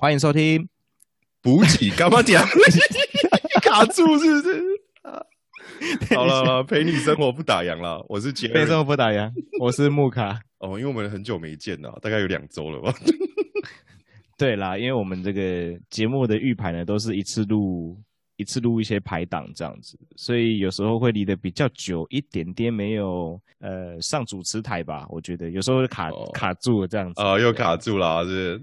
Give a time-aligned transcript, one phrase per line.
[0.00, 0.66] 欢迎收听。
[1.42, 2.42] 补给干嘛讲？
[3.60, 4.64] 卡住是不是？
[6.16, 8.02] 好了，陪你生活不打烊了。
[8.08, 10.40] 我是杰陪你生活不打烊，我是木卡。
[10.60, 12.94] 哦，因为我们很久没见了，大概有两周了吧？
[14.38, 17.94] 对啦，因为我们这个节目的预排呢，都是一次录
[18.36, 25.04] 一次录一些排档这样子，所以有时候会离得比较久一点点，没有呃上主持台吧？
[25.10, 27.20] 我觉得有时候会卡卡住这样子。
[27.20, 28.58] 啊，又卡住了，是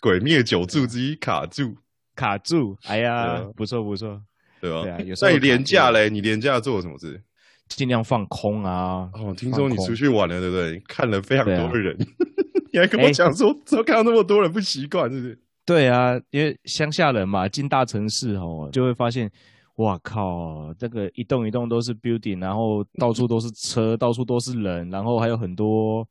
[0.00, 1.76] 鬼灭九柱之一卡住。
[2.16, 4.20] 卡住，哎呀，不错不错，
[4.60, 4.82] 对吧？
[4.82, 6.10] 对啊，有时候那你廉价嘞？
[6.10, 7.22] 你廉价做了什么事？
[7.68, 9.08] 尽量放空啊。
[9.14, 10.78] 哦，听说你出去玩了，对不对？
[10.86, 12.06] 看了非常多人，啊
[12.72, 15.38] 你还跟我讲说，怎么看到那么多人不习惯，是不是？
[15.64, 19.30] 对啊，因为乡下人嘛，进大城市哦，就会发现，
[19.76, 26.06] 哇靠，这个一栋一栋都是 building，然后到处都是车， 到处都是人，然后还有很多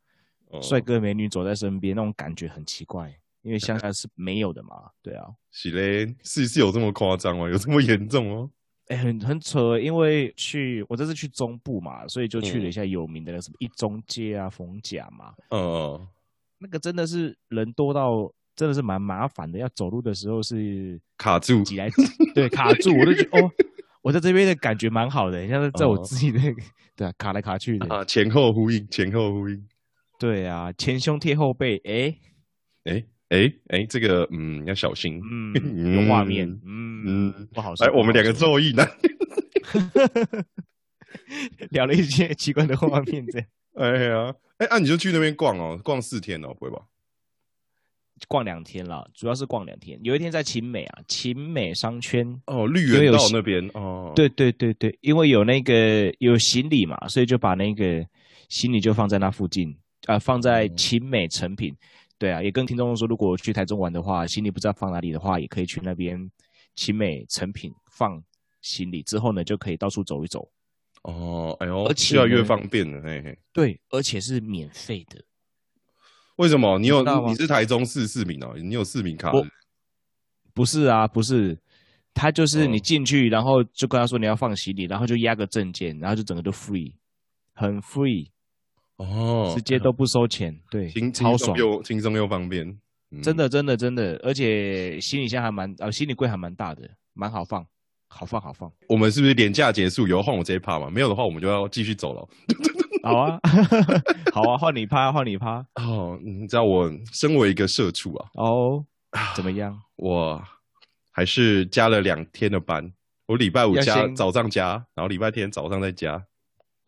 [0.62, 3.14] 帅哥美女走在身边，那种感觉很奇怪。
[3.42, 7.50] 因为乡下是没有的嘛，对啊，是嘞，是是有这么夸张吗？
[7.50, 8.50] 有这么严重吗？
[8.90, 16.08] 哎，很很扯，因为去我这次去中部嘛，所以就去了一下有名的那什么一中街啊、逢甲嘛，嗯，
[16.58, 21.88] 那个真的是人多到真的是蛮麻烦的，要走路的时候是卡住挤来，
[22.34, 23.52] 对，卡住，我就觉得哦，
[24.02, 26.62] 我在这边的感觉蛮好的，像是在我自己那个，
[26.96, 29.68] 对啊，卡来卡去的啊，前后呼应，前后呼应，
[30.18, 32.18] 对啊，前胸贴后背，哎
[32.92, 33.06] 哎。
[33.30, 37.04] 哎哎，这个嗯要小心，嗯， 有画面，嗯
[37.36, 37.86] 嗯，不好说。
[37.86, 38.86] 哎，我们两个作揖呢，
[41.72, 43.48] 聊了一些奇怪的画面，这样。
[43.80, 46.82] 哎呀，哎，啊，你就去那边逛哦，逛四天哦，不会吧？
[48.28, 49.98] 逛两天了，主要是逛两天。
[50.04, 54.12] 有一天在秦美啊，秦美商圈哦，绿园道那边哦。
[54.16, 58.06] 对对对对，因为有那个有行李嘛，所以就把那个
[58.50, 59.74] 行李就放在那附近
[60.08, 61.74] 啊，放在秦美成品。
[62.20, 66.30] 对啊，也跟听众说，如果去台中玩的话，行李不知道放哪里的话，也可以去那边
[66.76, 68.22] 奇美成品放
[68.62, 70.48] 行李，之后呢就可以到处走一走。
[71.04, 73.40] 哦，哎呦，而且越来越方便了，嘿嘿。
[73.54, 75.24] 对，而且是免费的。
[76.36, 76.78] 为什么？
[76.78, 79.32] 你有你是台中市市民哦，你有市民卡？
[80.54, 81.58] 不是啊，不是，
[82.14, 86.94] 他就是你进去，然后就跟他说你要放行李，然后就压个证件，然后就整个都 free，
[87.54, 88.28] 很 free。
[89.00, 92.78] 哦，直接都不收钱，对，超爽又轻松又方便，
[93.24, 96.82] 真的真的真的，而且行李箱还蛮呃，行李柜还蛮大的，
[97.14, 97.66] 蛮好放，
[98.10, 98.70] 好放好放。
[98.90, 100.06] 我们是不是廉价结束？
[100.06, 100.90] 有换我这一趴嘛？
[100.90, 102.28] 没有的话，我们就要继续走了。
[103.04, 103.40] 好啊，
[104.34, 105.66] 好啊，换你趴，换你趴。
[105.76, 108.84] 哦，你知道我身为一个社畜啊，哦，
[109.34, 109.80] 怎么样？
[109.96, 110.44] 我
[111.12, 112.92] 还是加了两天的班，
[113.28, 116.22] 我礼拜五加早上加，然后礼拜天早上再加。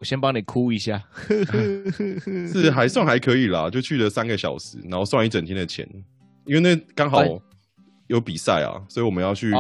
[0.01, 1.00] 我先帮你哭一下，
[2.51, 5.88] 是还算还可以啦，就去了三个小时，然后算一整天的钱，
[6.44, 7.23] 因为那刚好
[8.07, 9.51] 有比赛啊，所以我们要去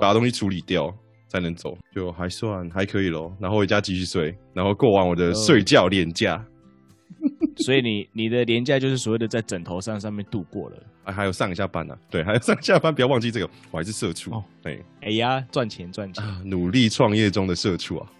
[0.00, 0.90] 把东西处理掉
[1.28, 3.36] 才能走，就还算还可以咯。
[3.38, 6.42] 然后回家继续睡，然后过完我的睡觉年假。
[7.58, 18.10] 所以你你的年假就是所谓的在枕头上上面度过了，啊，还有上下班呢，对，还有上下班，不要忘记这个，我还是社畜，对，哎呀，赚钱赚钱，努力创业中的社畜啊。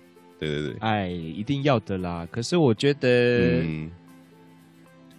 [0.41, 2.27] 对对对，哎，一定要的啦。
[2.31, 3.63] 可是我觉得，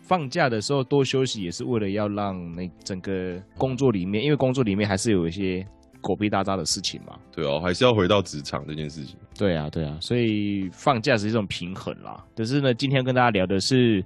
[0.02, 5.66] 放假的时候多休息也是为了要让那整个工作里面，因为工作里面还是有一些
[6.02, 7.18] 狗屁大渣的事情嘛。
[7.32, 9.16] 对哦，还是要回到职场这件事情。
[9.38, 12.26] 对啊，对啊，所以放假是一种平衡啦。
[12.36, 14.04] 可是呢，今天跟大家聊的是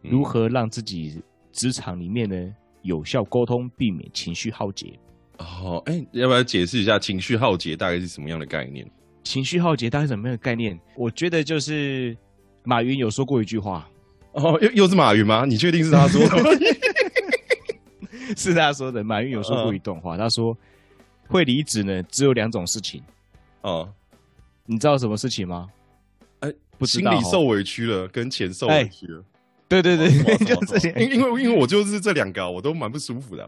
[0.00, 1.20] 如何让自己
[1.52, 4.98] 职场里面呢有效沟通，避免情绪耗竭。
[5.38, 8.88] 哦，哎，要不要解释一下情绪耗竭大概是什么样的概念？
[9.24, 10.78] 情绪浩劫大概什么样的概念？
[10.94, 12.16] 我觉得就是
[12.62, 13.88] 马云有说过一句话
[14.32, 15.44] 哦，又又是马云吗？
[15.44, 16.58] 你确定是他说的？
[18.36, 19.02] 是他说的。
[19.02, 20.56] 马云有说过一段话，他说
[21.26, 23.02] 会离职呢，只有两种事情
[23.62, 23.88] 哦。
[24.66, 25.68] 你知道什么事情吗？
[26.40, 26.52] 哎，
[26.82, 29.24] 心里受委屈了，跟钱受委屈了。
[29.66, 30.90] 对对对，就这些。
[30.98, 33.42] 因为因为我就是这两个，我都蛮不舒服的。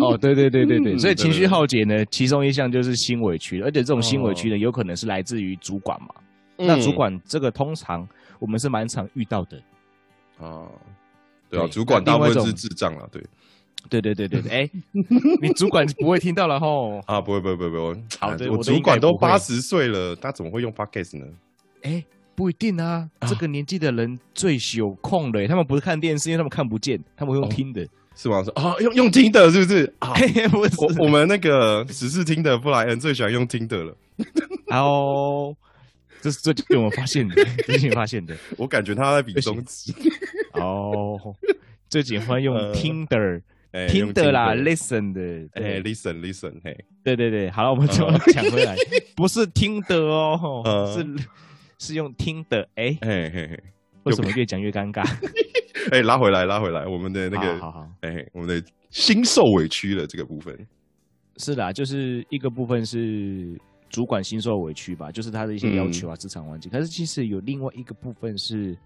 [0.00, 6.08] 哦，对对对对对，所以情绪耗竭呢，其中一项就是心委屈，而且这种心委屈呢，有可能是来自于主管嘛。
[6.56, 8.06] 那主管这个通常
[8.38, 9.62] 我们是蛮常遇到的。
[10.38, 10.70] 哦，
[11.48, 13.22] 对啊，主管大部分是智障了，对。
[13.90, 14.70] 对对对对对，哎，
[15.42, 17.00] 你主管不会听到了吼？
[17.06, 21.26] 啊，不会不会不会，好，我主管都八十岁了，他怎么会用 podcast 呢？
[21.82, 22.04] 哎。
[22.34, 27.86] 不一定啊，这个年纪的人最有空的，他们不是看电视，因为他们看不见，他们会用听的，
[28.16, 28.42] 是吗？
[28.42, 29.92] 说啊，用用听的，是不是？
[30.50, 33.96] 不是，我我们那个只是听的布莱恩最喜欢用听的了。
[34.68, 35.56] 哦，
[36.20, 37.34] 这是最近我们发现的，
[37.66, 38.36] 最近发现的。
[38.56, 39.92] 我感觉他在比中指。
[40.54, 41.18] 哦，
[41.88, 43.40] 最喜欢用听的
[43.88, 45.20] 听的啦，listen 的，
[45.54, 48.76] 哎，listen listen，嘿，对对对，好了，我们就讲回来，
[49.16, 51.04] 不是听的哦，是
[51.84, 53.62] 是用听的，哎，嘿嘿嘿，
[54.04, 55.02] 为什么越讲越尴尬？
[55.92, 60.56] 哎，拉回来，拉回来，我们的那个，好好，哎，我们的心受委屈了这个部分，
[61.36, 63.60] 是啦，就是一个部分是
[63.90, 68.76] 主管心受委屈吧，就是他的一些要求啊，职场环境，可是其实有另外一个部分是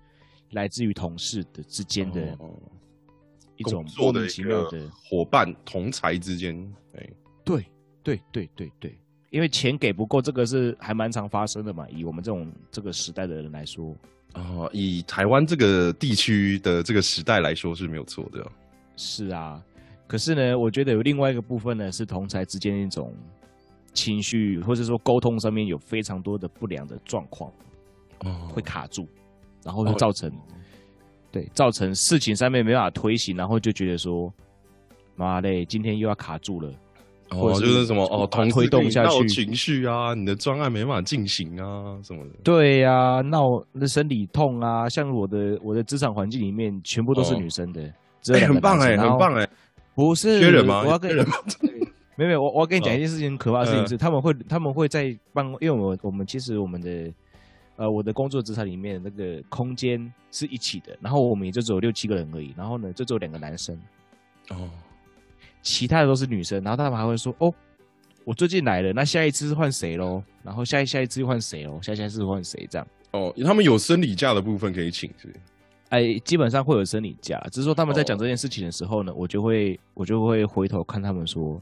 [0.53, 2.37] 来自于同事的之间的。
[3.61, 6.55] 一种莫名其妙的伙伴同才之间，
[6.95, 7.05] 哎，
[7.45, 7.67] 对
[8.05, 8.97] 对对对对，
[9.31, 11.87] 因为钱给不够，这个是还蛮常发生的嘛。
[11.91, 13.95] 以我们这种这个时代的人来说，
[14.35, 18.47] 哦，以台湾这个地区的这个时代来说是没有错的。
[18.97, 19.63] 是啊，
[20.07, 23.15] 可是呢，我觉得有另外一个部分呢，是同才之间一种
[23.93, 27.53] 情绪或者说沟通上面有非常多的不良的状况，
[28.21, 29.07] 哦，会卡住，
[29.63, 30.33] 然后会造成。
[31.31, 34.33] 对，造成事情上面没办法推行，然后就觉得说，
[35.15, 36.73] 妈嘞，今天又要卡住了，
[37.31, 42.31] 哦，就是什么哦，同推动下去情绪啊，你的专案没办法进行啊，什么的。
[42.43, 47.83] 对呀，闹那生理痛啊，像我的我的职场环境里面全部都是女生的，
[48.35, 49.49] 哎，很棒哎，很棒哎，
[49.95, 50.83] 不是缺人吗？
[50.85, 51.27] 我要跟人
[52.17, 57.13] 没有没有，我我要跟你讲一件事情，可怕的事情是他们会他们会在办公，因为我我们其实我们的。
[57.81, 63.73] 呃，我的工作职场里面那个空间是一起的，然后我们也就只有六七个人而已，然后呢，就只有两个男生，
[64.51, 64.69] 哦，
[65.69, 67.53] 其他的都是女生，然后他们还会说，哦，
[68.25, 70.23] 我最近来了，那下一次换谁喽？
[70.43, 71.79] 然后下一下一次又换谁喽？
[71.83, 72.67] 下下一次换谁？
[72.71, 72.89] 这样？
[73.13, 75.29] 哦，他们有生理假的部分可以请，是？
[75.91, 81.61] 哎，基本上会有生理假，只是说他们在讲这件事情的时候呢，我就会我就会回头看他们说。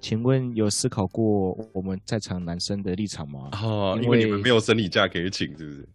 [0.00, 3.50] 请问有思考过我们在场男生的立场吗？
[3.62, 5.88] 哦，因为你们没有生理假可以请，是不是？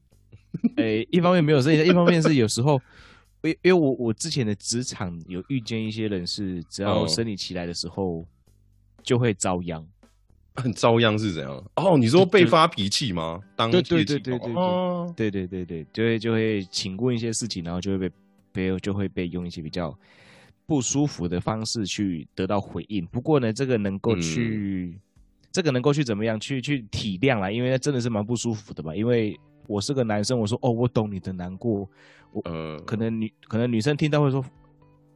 [0.78, 2.80] 哎，一方面没有生理假，一方面是有时候，
[3.46, 8.26] 因因为我我之前的职场有遇见一些人是，只要生理期来的时候
[9.04, 9.86] 就会遭殃。
[10.56, 11.64] 很遭殃是怎样？
[11.76, 13.40] 哦，你说被发脾气吗？
[13.56, 18.16] 当对对对对对对，对对对对，就会就会请问一些事情，然后就会被
[18.52, 19.98] 被就会被用一些比较。
[20.68, 24.98] 不舒服的方式去得到回应，不过呢，这个能够去，
[25.52, 28.96] 这个能够去怎么样去去体谅啦，因为真的是蛮不舒服的吧。
[28.96, 31.88] 因为我是个男生，我说哦，我懂你的难过，
[32.32, 34.44] 我呃，可能女可能女生听到会说，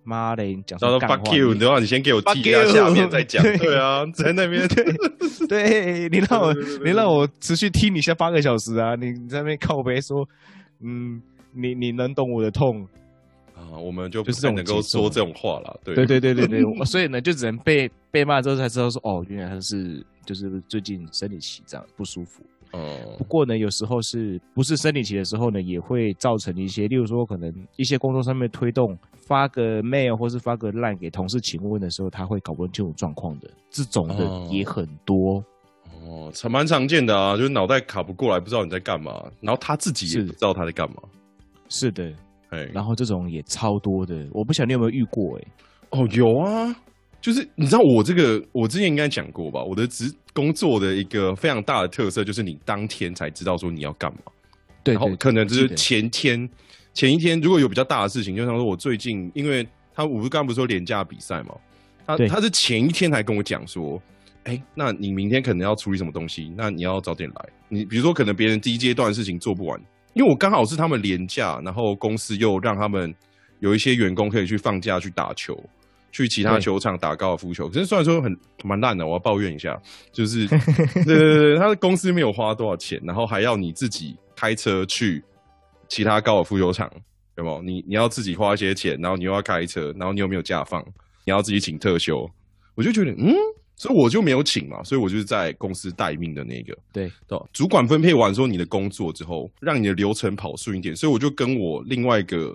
[0.03, 1.17] 妈的，你讲什么干话？
[1.17, 3.43] 的话，你先给我记下，下面再讲。
[3.57, 3.77] 对。
[3.77, 4.67] 啊，在那边，
[5.47, 6.53] 对你让我
[6.83, 10.27] 你让我持续听你下八个小时啊，你你在那边靠背说，
[10.81, 11.21] 嗯，
[11.53, 12.87] 你你能懂我的痛。
[13.55, 15.93] 啊，我们就不是能够说这种话了，对。
[15.93, 22.41] 对对对对对， 所以呢，就只能被被骂之后才知道说，哦，原来他是就是最近生理期这样不舒服。
[22.71, 35.43] 哦，不过呢，有时候是不是生理期的时候呢，也会造成一些，例如说可能一些工作上面推动发个 mail 或是发个 line 给同事请问的时候，他会搞不清楚状况的，这种的也很多。
[36.03, 40.97] 哦，常蛮常见的啊，就是脑袋卡不过来，不知道你在干嘛，然后他自己也不知道他在干嘛。
[41.69, 42.11] 是的。
[42.49, 45.47] 哎然后这种也超多的，我不晓得你有没有遇过哎？
[45.91, 46.75] 哦，有啊，
[47.21, 49.61] 就是你知道我这个，我之前应该讲过吧？
[49.61, 54.19] 我的职工作的一个非常大的特色就是你当天才知道说你要干嘛，
[54.83, 56.49] 对，然后可能就是前天、
[56.93, 61.55] 前一天如果有比较大的事情，就像说我最近，因为他我不是刚不是说廉价比赛嘛，
[62.05, 64.01] 他他是前一天才跟我讲说，
[64.45, 67.49] 哎，那你明天可能要处理什么东西，那你要早点来。
[67.67, 69.79] 你比如说可能别人第一阶段的事情做不完。
[70.13, 73.13] 因为我刚好是他们廉价，然后公司又让他们
[73.59, 75.55] 有一些员工可以去放假去打球，
[76.11, 77.67] 去其他球场打高尔夫球。
[77.67, 79.79] 可是虽然说很蛮烂的，我要抱怨一下，
[80.11, 80.47] 就是
[81.05, 85.23] 对对对，他的公司没有花多少钱，然后还要你自己开车去
[85.87, 86.91] 其他高尔夫球场，
[87.37, 87.61] 有没有？
[87.61, 90.83] 你你要自己花一些钱，然后你又要开车，然后你又没有假放，
[91.25, 92.29] 你要自己请特休，
[92.75, 93.33] 我就觉得嗯。
[93.81, 96.77] 所以我就没有请嘛，所以我就是在公司待命的那个。
[96.91, 97.09] 对，
[97.53, 100.93] 主管分配完说你的工作之后，让你的流程跑顺一点。
[100.93, 102.53] 所以我就跟我另外一个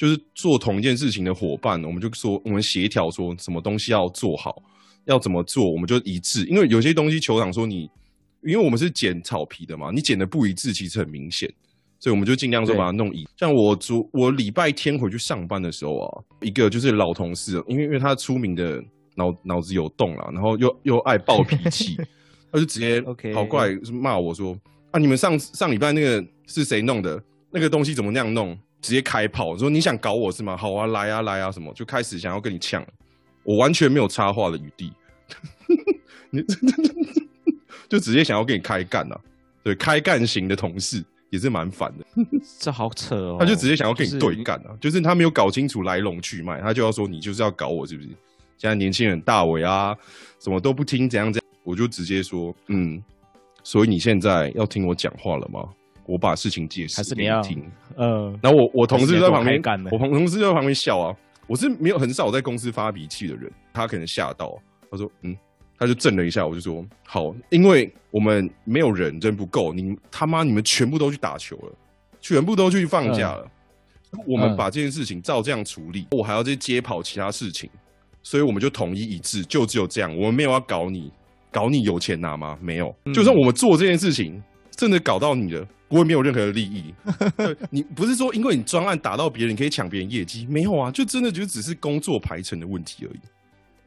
[0.00, 4.62] 就是做同一件事情的伙伴，我们就说我们协调说什么东西要做好，
[5.04, 6.46] 要怎么做，我们就一致。
[6.46, 7.82] 因为有些东西球场说你，
[8.42, 11.52] 因为我们是剪草皮的嘛，你剪的不一致，其实很明显。
[11.98, 13.28] 所以我们就尽量说把它弄一。
[13.36, 18.82] 像我昨我礼拜天回去上班的时候啊，一个就是老同事，因为因为他出名的。
[19.16, 21.96] 脑脑子有洞了，然后又又爱暴脾气，
[22.50, 23.02] 他就直接
[23.34, 24.56] 跑过来骂我说
[24.92, 27.22] ：“啊，你们上上礼拜那个是谁弄的？
[27.50, 30.56] 那个东西怎么那样弄？”直接开炮说：“你想搞我是吗？
[30.56, 32.84] 好啊，来啊，来啊，什么？”就开始想要跟你呛，
[33.42, 34.92] 我完全没有插话的余地，
[36.30, 36.42] 你
[37.88, 39.20] 就直接想要跟你开干了。
[39.62, 42.04] 对，开干型的同事，也是蛮烦的。
[42.58, 43.36] 这好扯哦！
[43.38, 48.08] 他就直接想要跟你对干啊，就是他没有搞清楚来龙去脉，他就要说你就是要搞我，是不是？
[48.56, 49.96] 现在年轻人大伟啊，
[50.38, 53.02] 什么都不听，怎样怎样，我就直接说，嗯，
[53.62, 55.68] 所以你现在要听我讲话了吗？
[56.10, 57.62] 我把事情解释还是你要听？
[57.96, 61.14] 呃，然后我我同事在旁边干我同同事在旁边笑啊。
[61.46, 64.56] 我是没有很少在公司发脾气的人，他可能吓到，
[64.88, 65.36] 他说，嗯，
[65.76, 71.72] 他就震了一下，我就说，好，因为我们没有人，人不够，你他妈你们全部都去打球了，
[72.20, 73.50] 全部都去放假了，
[74.28, 77.68] 我们把这件事情照这样处理，我还要再接跑其他事情。
[78.22, 80.16] 所以我们就统一一致，就只有这样。
[80.16, 81.10] 我们没有要搞你，
[81.50, 82.56] 搞你有钱拿吗？
[82.62, 82.94] 没有。
[83.12, 84.40] 就算我们做这件事情，
[84.70, 86.94] 真的搞到你了，不会没有任何的利益。
[87.68, 90.46] 你不是说因为你专案打到别人，你可以抢别人业绩？
[90.48, 93.20] 没有啊，就真的就只是工作排程的问题而已。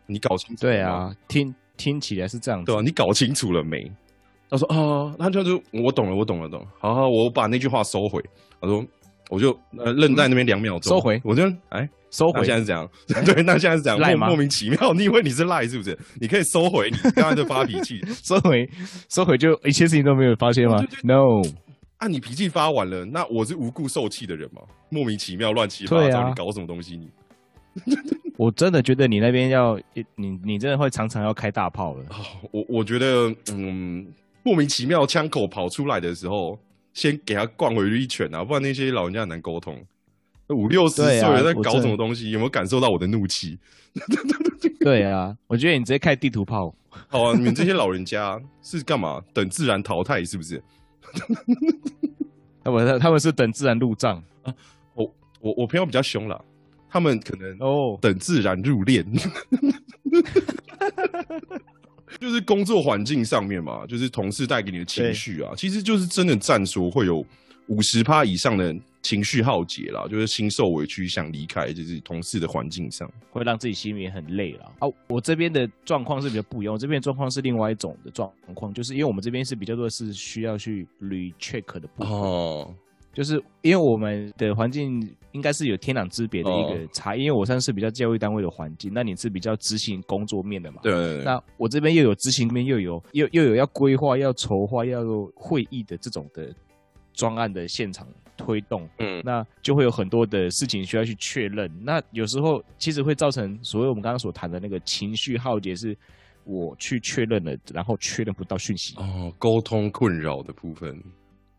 [0.05, 0.61] 你搞清楚？
[0.61, 3.89] 对啊，听听起来是这样，对啊，你搞清楚了没？
[4.49, 6.63] 他说啊，他就说我懂了，我懂了，懂。
[6.79, 8.21] 好好，我把那句话收回。
[8.59, 8.85] 他说，
[9.29, 11.19] 我就呃愣在那边两秒钟，收回。
[11.23, 11.89] 我就哎。
[12.11, 12.87] 收回现在是这样，
[13.25, 14.93] 对，那现在是这样，莫莫名其妙。
[14.93, 15.97] 你以为你是赖是不是？
[16.21, 18.69] 你可以收回你刚才的发脾气， 收回，
[19.09, 21.41] 收回，就一切事情都没有发现吗？No，
[22.03, 24.61] 啊，你脾气发完了，那我是无故受气的人吗？
[24.89, 26.97] 莫名其妙，乱七八糟，你搞什么东西？
[26.97, 27.09] 你，
[28.35, 29.79] 我真的觉得你那边要，
[30.15, 32.05] 你你真的会常常要开大炮了。
[32.51, 34.05] 我我觉得，嗯，
[34.43, 36.59] 莫名其妙枪口跑出来的时候，
[36.93, 39.81] 先给他灌回去一拳啊，不然那些老人家很难沟通。
[40.49, 42.31] 五六十岁在搞什么东西？
[42.31, 43.57] 有没有感受到我的怒气？
[44.81, 46.75] 对啊，我觉得你直接开地图炮。
[47.07, 49.23] 好啊，你们这些老人家是干嘛？
[49.33, 50.61] 等自然淘汰是不是？
[52.63, 54.53] 他们他们是等自然入账啊。
[54.93, 56.43] 我我我朋友比较凶了，
[56.89, 59.05] 他们可能哦等自然入殓。
[62.19, 67.25] 就是工作环境上面嘛，就是同事带给你的情绪啊，其实就是真的占说会有。
[67.67, 74.71] 五十趴以上的情绪耗竭了，就是心受委屈想离开，就是同事的环境上，会让自己心里很累了。
[74.79, 82.73] 啊，我这边的状况是比较不一样，我这边状况是另外一种的状况，就是因为我们这边是比较多是需要去 recheck 的部分，哦，
[83.13, 90.79] 就是因为我们的环境应该是有天壤之别的一个差，因为我算是比较教育单位的环境，那你是比较执行工作面的嘛？
[90.81, 91.21] 对。
[91.25, 95.03] 那我这边又有执行面，又有又又有要规划、要筹划、要
[95.35, 96.55] 会议的这种的。
[97.15, 98.07] 专案的现场
[98.37, 101.69] 推动，嗯，那就会有很多的事情需要去确认。
[101.83, 105.97] 那有时候其实会造成所谓我们刚刚所谈的那个情绪耗竭，是
[106.43, 110.97] 我去确认了，然后确认不到讯息哦，沟通困扰的部分。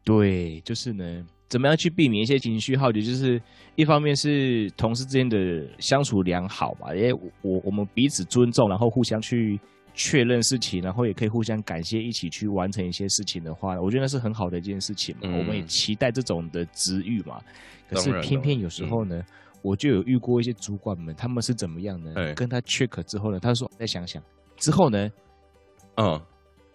[0.04, 3.00] 对，就是呢，怎么样去避免一些情绪耗竭？
[3.00, 3.40] 就是
[3.76, 7.12] 一方面是同事之间的相处良好嘛，因为
[7.43, 9.59] 我我们彼此尊重，然后互相去。
[9.94, 15.28] 确认事情，然后也可以互相感谢，一起去完成一些事情的话，我觉得那是很好的一件事情嘛。
[15.38, 17.40] 我们也期待这种的职遇嘛。
[17.88, 19.22] 可是偏偏有时候呢，
[19.62, 22.12] 我就有遇过一些主管们，他们是怎么样呢？
[22.34, 24.22] 跟他 check 之后呢，他说再想想，
[24.56, 25.10] 之后呢，
[25.96, 26.20] 嗯，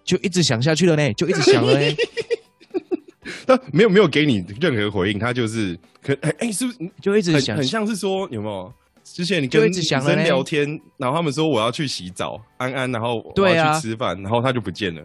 [0.03, 1.95] 就一直想下去了呢，就一直想了呢。
[3.45, 7.57] 他没有没有给你任何回应，他就是可哎哎，是不是就一直想？
[7.57, 8.73] 很像是说有没有？
[9.13, 15.01] 之前你跟女生聊天，然后他们说我要去洗澡，安安，然后我要去吃饭，然后他就不见了，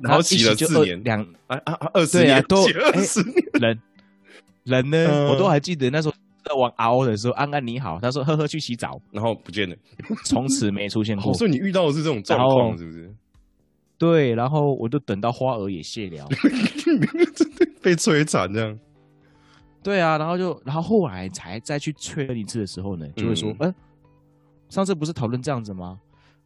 [0.00, 1.02] 然后洗了四年。
[1.04, 3.36] 两啊啊啊二十年都二十年。
[3.60, 3.78] 人
[4.64, 6.14] 人呢，我都还记得那时候
[6.44, 9.76] 在玩 RO 的时候，安安你好，他说呵呵去洗澡，然后不见了，
[10.24, 11.32] 从此没出现过。
[11.34, 13.12] 所以你遇到的是这种状况是不是？
[13.98, 16.26] 对，然后我就等到花儿也谢了，
[17.82, 18.78] 被摧残这样。
[19.82, 23.74] 对啊，然后就，然后后来才再去确认一次的时候呢，就会说，嗯，
[24.68, 26.00] 上次不是讨论这样子吗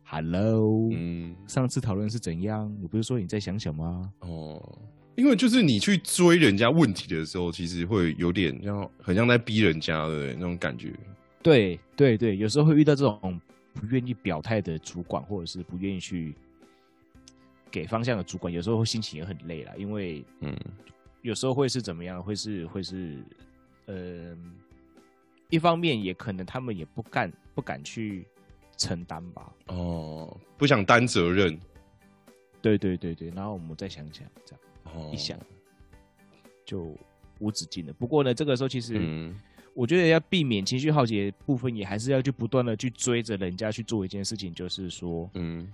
[0.04, 2.74] ？Hello，嗯，上次讨论是怎样？
[2.80, 4.10] 你不是说你再想想吗？
[4.20, 4.78] 哦，
[5.16, 10.94] 因为就是你去追人家问题的时候，其实会有点像，很像在逼人家的那种感觉。
[11.42, 13.38] 对对对，有时候会遇到这种
[13.74, 16.34] 不愿意表态的主管，或者是不愿意去
[17.70, 20.56] 给方向的主管，有时候会心情也很累了，因为嗯。
[21.26, 22.22] 有时候会是怎么样？
[22.22, 23.18] 会是会是，
[23.86, 24.36] 呃，
[25.50, 28.24] 一方面也可能他们也不敢不敢去
[28.76, 29.52] 承担吧。
[29.66, 31.58] 哦，不想担责任。
[32.62, 35.36] 对对对对，然后我们再想想，这样一想
[36.64, 36.96] 就
[37.40, 37.92] 无止境的。
[37.92, 39.34] 不过呢，这个时候其实
[39.74, 45.66] 我觉得要避免情绪耗竭部分，也还是要去不断的去追着人家去做一件事情，就是说，嗯。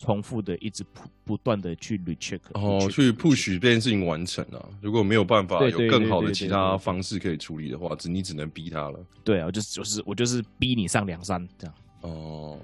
[0.00, 4.68] 重复的一直不不断的去 recheck，哦，去 push 这件事情完成了。
[4.80, 8.98] 如果没有办法有更好的其他方式可以处理的话，只你只能逼他了。
[9.22, 11.74] 对啊，就是就是我就是逼你上梁山这样。
[12.00, 12.58] 哦，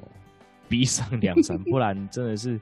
[0.67, 2.53] 逼上梁山，不然真的是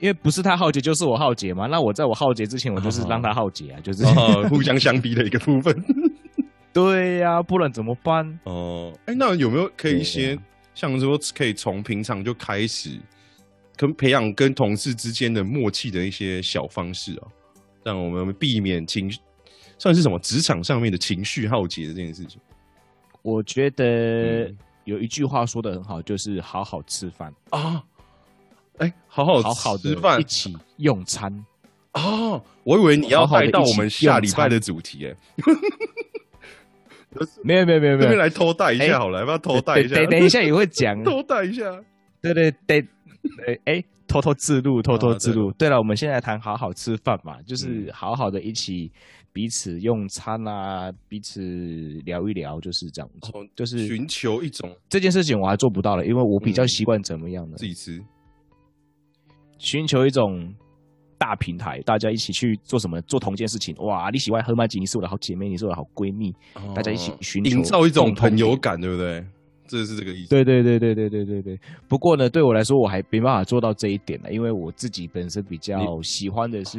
[0.00, 1.66] 因为不是他浩劫就是我浩劫嘛。
[1.66, 4.02] 那我在我浩劫之前，我就是让他浩劫啊，就是
[4.48, 5.74] 互相相逼的一个部分。
[6.72, 8.40] 对呀，不然怎么办？
[8.44, 10.38] 哦，哎，那有没有可以一些
[10.74, 12.98] 像说可以从平常就开始
[13.76, 17.28] 跟培养跟同事之间的默契的一些小方式啊，
[17.84, 19.10] 让我们避免情
[19.78, 22.40] 算是什么职场上面的情绪浩劫的这件事情？
[23.22, 24.50] 我觉得
[24.84, 27.82] 有一句话说的很好，就是好好吃饭啊。
[28.78, 31.44] 哎，好好好好吃饭，一起用餐
[31.92, 32.42] 哦。
[32.64, 35.16] 我以为你要带到我们下礼拜的主题，哎。
[37.42, 39.94] 没有没有没有没有，来偷带一下好了，要不要偷带一下？
[39.94, 41.82] 等等一下也会讲， 偷带一下。
[42.20, 42.86] 对对对，
[43.46, 45.52] 哎哎，偷偷自录，偷偷自录。
[45.52, 48.90] 对了，我们现在谈好好吃饭嘛，就是好好的一起
[49.32, 51.40] 彼此用餐啊，彼此
[52.04, 53.30] 聊一聊，就是这样子。
[53.54, 57.56] 就是寻求一种这件事情，我还做不到了，因为我比较习惯怎么样呢？
[57.56, 58.02] 自己吃。
[59.58, 60.54] 寻求一种。
[61.18, 63.00] 大平台，大家一起去做什么？
[63.08, 63.74] 做同一件事情。
[63.76, 64.10] 哇！
[64.10, 66.30] 你喜欢喝麦吉，你是我的好姐妹，你是我的好闺蜜，
[66.74, 69.24] 大家一起寻营造一种朋友感，对不对？
[69.66, 70.30] 这是这个意思。
[70.30, 71.60] 对对对对对对对对。
[71.88, 76.78] 不过呢，对我来说，我还没办法做到这一点呢，因为我自己本身比较喜欢的是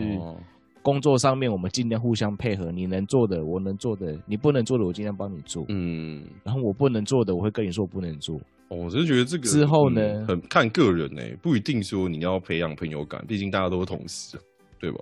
[0.82, 2.72] 工作上面，我们尽量互相配合。
[2.72, 5.66] 你能做的，我能做的；你不能做的，我尽量帮你做。
[5.70, 6.24] 嗯。
[6.44, 8.38] 然后我不能做的，我会跟你说我不能做。
[8.70, 14.38] 哦，我是觉得这个之后呢，很看个人呢，不一定说你要培养朋友感，毕竟大家都是同事，
[14.80, 15.00] 对吧？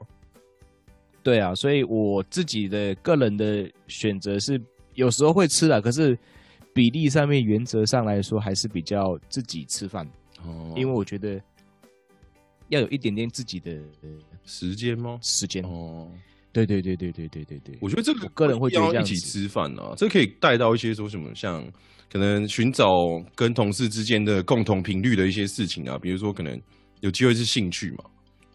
[1.24, 4.62] 对啊，所以我自己的个人的选择是，
[4.94, 6.16] 有时候会吃的，可是
[6.76, 10.06] 比例上面原则上来说，还是比较自己吃饭
[10.44, 11.42] 哦，因为我觉得
[12.68, 13.82] 要有一点点自己的
[14.44, 15.18] 时间吗？
[15.22, 16.12] 时间哦，
[16.52, 21.66] 对对对对对对对对，我觉得这个个人会觉得一起吃饭啊，这可以带到一些说什么像。
[22.08, 22.88] 可能寻找
[23.34, 26.62] 跟同事之间的共同频率的一些事情啊，比如说可能
[27.02, 28.06] 有机会是兴趣嘛，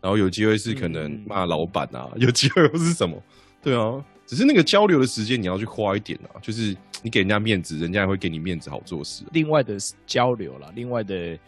[0.01, 3.23] 然后有机会是可能骂老板啊，有机会又是什么？
[3.63, 9.25] 对啊，只是那个交流的时间你要去花一点啊，就是你给人家面子，人家也会给你面子，好做事。
[9.33, 9.77] 另外的
[10.07, 11.39] 交流了，另外的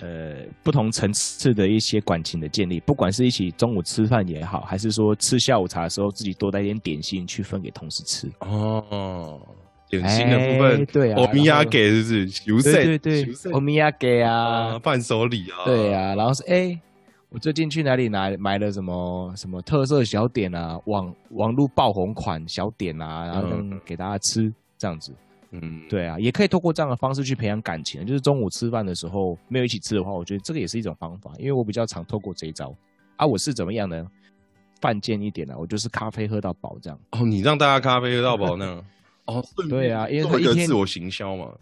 [0.00, 9.40] 呃不同层次的一些感情的建立，不管是一起中午吃饭也好，还是说吃下午茶的时候自己多带点点心去分给同事吃哦。
[9.90, 12.70] 点心的部分，对啊，欧米亚给是不是？
[12.70, 16.78] 对对对，欧 米亚给啊，伴手礼啊，对啊，然后是哎，
[17.30, 25.12] 我最近去哪里拿买了什么什么特色小点啊，网网络爆红款小点啊，然后给大家吃这样子，
[25.50, 32.74] 嗯，对啊，也可以透过这样的方式去培养感情，就是中午吃饭的时候没有一起吃的话，我觉得这个也是一种方法，因为我比较常透过这一招
[33.16, 34.06] 啊，我是怎么样呢？
[34.80, 36.98] 犯贱一点呢，我就是咖啡喝到饱这样。
[37.10, 38.84] 哦，你让大家咖啡喝到饱那样。
[39.26, 41.52] 哦，对啊，因为一天自我行销嘛，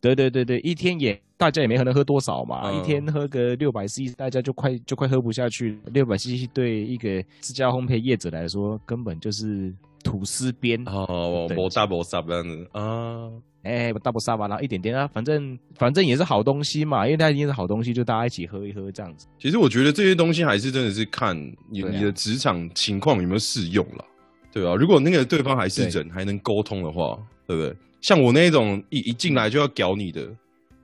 [0.00, 5.78] 对对对对，一天也大家也没可能喝多少嘛，一天喝个六百 CC，大家就快就快喝不下去。
[5.92, 13.30] 六百 CC 对一个自家烘焙业者来说，根本就是吐司边哦，摩大摩沙这样子啊，
[13.64, 19.26] 哎，大波沙吧，然后一点点啊，反正反正也是好东西嘛，因为它一定是好东西，就大家一起喝一喝这样子。
[19.38, 21.36] 其实我觉得这些东西还是真的是看
[21.68, 24.04] 你你的职场情况有没有适用了。
[24.52, 27.76] 对啊，如果那个对方还是人，还能沟通的话，对不对？
[28.00, 30.28] 像我那种一一进来就要屌你的，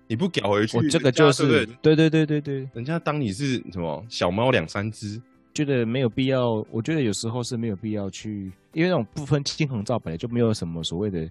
[0.07, 5.21] 你不屌回去，我这个就是对对对对对，人家当你是什么小猫两三只，
[5.55, 6.65] 觉得没有必要。
[6.71, 11.29] 我觉得有时候是没有必要去，因为那种不分青红皂白的，就没有什么所谓的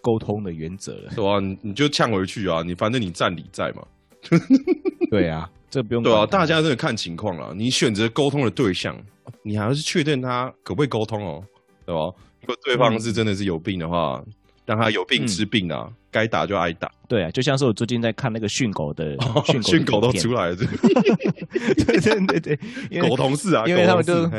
[0.00, 1.10] 沟通的原则了。
[1.10, 3.86] 是啊，你你就呛回去啊，你反正你占理在嘛。
[5.10, 7.54] 对啊，这不用对啊，大家真的看情况了。
[7.54, 8.96] 你选择沟通的对象，
[9.42, 11.44] 你还是确认他可不可以沟通哦。
[11.84, 12.00] 对吧？
[12.40, 14.24] 如果对方是真的是有病的话，
[14.66, 16.90] 让他有病治病啊，该打就挨打。
[17.08, 19.16] 对啊，就像是我最近在看那个训狗的
[19.62, 22.56] 训狗都出来了， 对对对
[22.90, 24.30] 对， 狗同事啊，因为他们就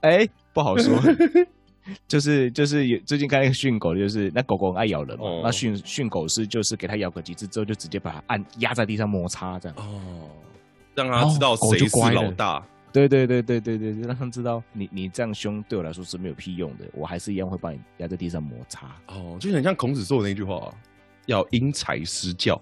[0.00, 0.28] 哎。
[0.54, 0.96] 不好说，
[2.06, 9.76] 就是就是有最近看那个训狗，就是那狗狗爱咬人嘛，那训训狗是就是给它咬个几次之后，就直接把它按压在地上摩擦这样。
[9.76, 10.30] 哦，
[10.94, 12.64] 让他知道谁是老大。
[12.94, 18.86] 对对对对对对，让他们知道你你这样凶对我来说是没有屁用的，我还是一样会把你压在地上摩擦。
[19.08, 20.72] 哦，就很像孔子说的那句话，
[21.26, 22.54] 要因材施教。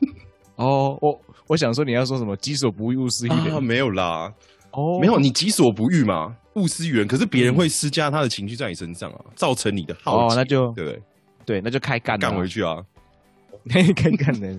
[0.56, 3.56] 哦，我我想说你要说什么“己所不欲，勿施于人”？
[3.64, 4.30] 没有啦，
[4.72, 7.08] 哦，没有，你己所不欲嘛，勿施于人。
[7.08, 11.02] 可是别人会施加他的情绪在你身上啊，造成你的好奇，那就对对？
[11.46, 12.84] 对，那就开干干回去啊，
[13.96, 14.54] 开干的，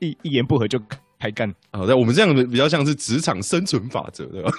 [0.00, 0.82] 一一言不合就。
[1.22, 4.50] 开干好在我们这样的比较像是职场生存法则，对吧？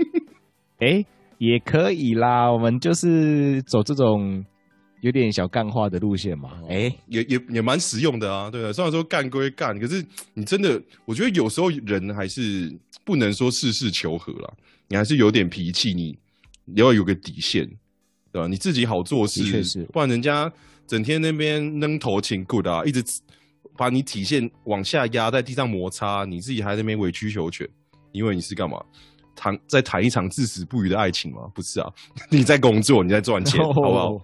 [0.80, 1.04] 哎，
[1.36, 2.50] 也可以啦。
[2.50, 4.42] 我们就是走这种
[5.02, 8.72] 有点小干化的路线嘛，哎，也也也蛮实用的啊，对啊。
[8.72, 14.50] 虽然说干归干，可是你真的，我觉得有时候人还是不能说事事求和啦，
[14.88, 16.16] 你还是有点脾气，你
[16.76, 17.68] 要有个底线，
[18.32, 18.48] 对吧？
[18.48, 20.50] 你自己好做事，不然人家
[20.86, 23.04] 整天那边扔头请 good 啊，一直
[23.78, 27.66] 把你体现往下压，在地上摩擦，你自己还在那边委曲求全，
[28.12, 28.76] 因为你是干嘛？
[29.36, 31.42] 谈在谈一场至死不渝的爱情吗？
[31.54, 31.88] 不是啊，
[32.28, 34.20] 你在工作，你在赚钱， 好不好？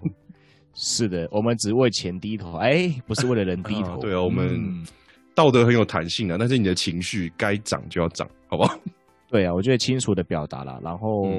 [0.75, 3.97] 是的，我们只为钱低头，哎，不是为了人低头。
[3.99, 4.85] 对啊，我们
[5.33, 8.77] 道德很有弹性啊，但是你的情绪该涨就要涨，好不好？
[9.31, 11.31] 对啊，我觉得清楚的表达了，然后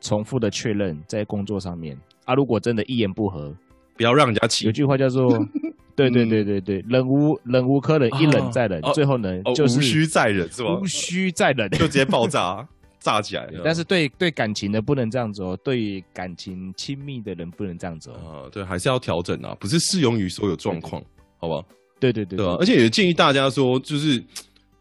[0.00, 3.54] 重复的确认在工作上面啊，如果真的一言不合，
[3.96, 4.66] 不要让人家气。
[4.66, 5.38] 有句话叫做
[5.98, 10.78] “对对对对对，忍无忍无可忍，一忍再忍，最后呢就是无需再忍，是吧？
[10.78, 12.66] 无需再忍，就直接爆炸。
[13.00, 18.44] 炸起来， 但是对对感情的不能这样子哦，对感情亲密的人不能这样子哦。
[18.44, 21.00] 啊，对，还是要调整啊，不是适用于所有状况，
[21.38, 21.64] 好吧？
[22.00, 22.56] 对对对，对吧？
[22.58, 24.22] 而且也建议大家说，就是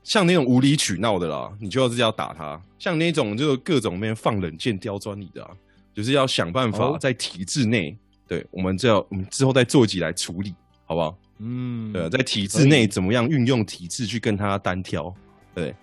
[0.03, 5.51] 像那种无理取闹的啦，你就要是要打他；像那种就各种面放冷箭刁钻你的，啊，
[5.93, 7.95] 就是要想办法在体制内，
[8.27, 10.55] 对我们这要我们之后再做集来处理，
[10.87, 11.15] 好不好？
[11.39, 15.13] 嗯，对，在体制内怎么样运用体制去跟他单挑，
[15.53, 15.75] 对。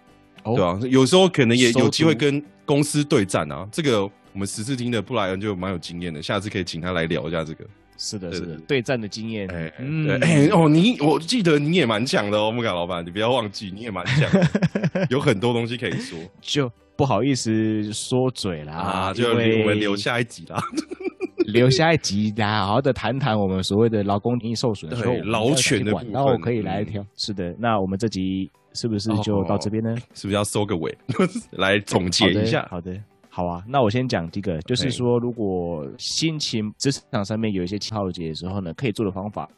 [0.42, 3.66] 对啊，有时候可能也有机会跟公司对战啊。
[3.72, 7.64] 这个我们十四厅的布莱恩就蛮有经验的，下次可以请他来聊一下这个。
[7.96, 9.48] 是的，是的，对战的经验。
[9.50, 9.72] 哎，
[10.20, 14.28] 哎，哦，你我记得你也蛮强的哦，木卡老板，你不要忘记，你也蛮强，
[15.08, 16.18] 有很多东西可以说。
[16.42, 20.62] 就不好意思说嘴啦，啊，就我们留下一集啦，
[21.44, 27.04] 留下一集来，好好的谈谈我们所谓的劳工权益受损的时候，劳权的然后可以来挑。
[27.16, 28.50] 是的，那我们这集。
[28.76, 29.94] 是不是就到这边呢？
[30.14, 30.92] 是不是要收个尾
[31.58, 32.66] 来总结一下？
[32.68, 33.62] 好的，好啊。
[33.68, 39.48] 那我先讲第一个，就是说，如果心情职场上面有一些气耗节的时候呢，可以做的方法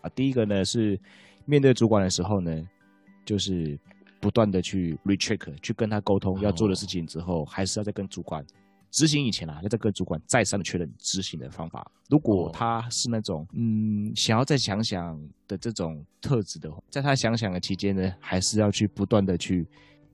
[0.00, 0.10] 啊。
[0.16, 0.98] 第一个呢是
[1.44, 2.60] 面对主管的时候呢，
[3.24, 3.78] 就是
[4.18, 8.44] 不断的去 recheck，去跟他沟通要做的事情之后，还是要再跟主管。
[8.90, 11.90] 执行以前啊，要再跟主管再三的确认执行的方法。
[12.08, 15.18] 如果他是那种嗯想要再想想
[15.48, 19.66] 的这种特质的话，在他想想的期间呢，还是要去不断的去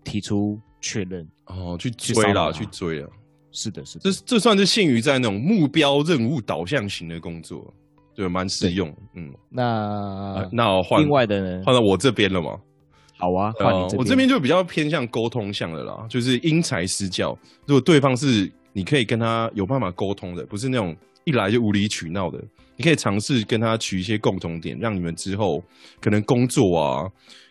[0.03, 3.09] 提出确认哦，去追啦，去追啊。
[3.55, 7.63] 是的，是的，这这算是限于在那种目标任务导向型的工作，
[8.15, 8.89] 对，蛮实用。
[9.15, 12.59] 嗯，那那我换另外的呢，换到我这边了吗？
[13.19, 17.39] 好啊，换你我这边就比较偏向沟通向的啦，就是因材施教。
[17.67, 22.43] 如果对方是你可以跟他有办法沟通的，不是那种一来就无理取闹的。
[22.77, 25.63] 你可以尝试跟他取一些共同点，让你们之后
[26.01, 27.07] 可能工作啊，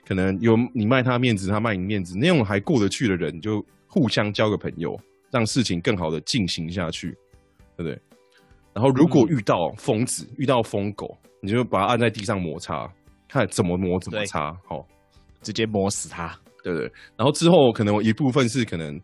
[0.05, 4.99] 可能有你卖他面子，他卖你面子，那种还过得去的人，就互相交个朋友，
[5.31, 7.15] 让事情更好的进行下去，
[7.77, 7.99] 对不对？
[8.73, 12.91] 然后如果遇到疯子，遇到疯狗，你就把他按在地上摩擦，
[13.29, 14.85] 看怎么磨怎么擦，好，
[15.41, 16.91] 直接磨死他，对不对？
[17.15, 18.99] 然后之后可能一部分是可能。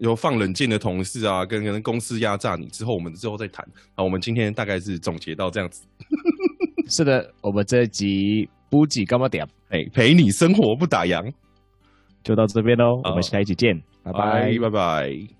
[0.00, 3.66] 有放冷箭的同事啊，跟跟公司压榨你之后，我们之后再谈。
[3.94, 5.86] 好，我们今天大概是总结到这样子。
[6.88, 9.46] 是的，我们这一集补给干嘛点？
[9.68, 11.32] 哎，陪你生活不打烊，
[12.24, 13.00] 就到这边喽。
[13.04, 15.39] 我们下一集见，拜拜，拜拜。